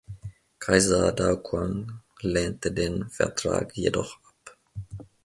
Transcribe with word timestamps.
Kaiser 0.57 1.11
Daoguang 1.11 1.91
lehnte 2.21 2.71
den 2.71 3.07
Vertrag 3.11 3.77
jedoch 3.77 4.17
ab. 4.23 4.57